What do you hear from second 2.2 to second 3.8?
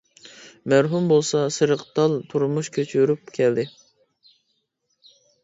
تۇرمۇش كەچۈرۈپ كەلدى.